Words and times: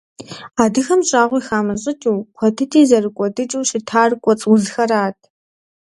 Адыгэм 0.63 1.01
щӏагъуи 1.07 1.41
хамыщӏыкӏыу, 1.47 2.19
куэд 2.35 2.53
дыди 2.57 2.87
зэрыкӏуэдыкӏыу 2.89 3.67
щытар 3.69 4.11
кӏуэцӏ 4.23 4.43
узхэрат. 4.53 5.17